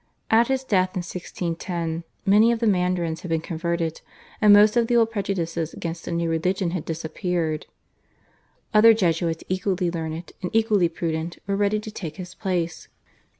[0.31, 4.01] At his death in 1610 many of the mandarins had been converted,
[4.41, 7.67] and most of the old prejudices against the new religion had disappeared.
[8.73, 12.87] Other Jesuits equally learned and equally prudent were ready to take his place.